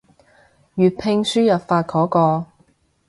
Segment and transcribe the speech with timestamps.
[0.77, 2.47] 粵拼輸入法嗰個